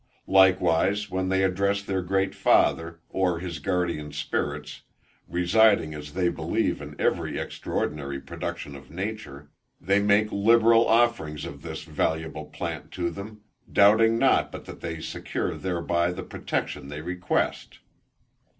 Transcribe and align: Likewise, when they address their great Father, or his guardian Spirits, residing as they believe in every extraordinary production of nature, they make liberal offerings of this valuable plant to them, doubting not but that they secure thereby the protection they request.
Likewise, 0.25 1.11
when 1.11 1.29
they 1.29 1.43
address 1.43 1.83
their 1.83 2.01
great 2.01 2.33
Father, 2.33 3.01
or 3.11 3.37
his 3.37 3.59
guardian 3.59 4.11
Spirits, 4.11 4.81
residing 5.27 5.93
as 5.93 6.13
they 6.13 6.27
believe 6.27 6.81
in 6.81 6.95
every 6.97 7.37
extraordinary 7.37 8.19
production 8.19 8.75
of 8.75 8.89
nature, 8.89 9.51
they 9.79 9.99
make 10.01 10.31
liberal 10.31 10.87
offerings 10.87 11.45
of 11.45 11.61
this 11.61 11.83
valuable 11.83 12.45
plant 12.45 12.89
to 12.89 13.11
them, 13.11 13.41
doubting 13.71 14.17
not 14.17 14.51
but 14.51 14.65
that 14.65 14.81
they 14.81 14.99
secure 14.99 15.53
thereby 15.53 16.11
the 16.11 16.23
protection 16.23 16.87
they 16.87 17.01
request. 17.03 17.77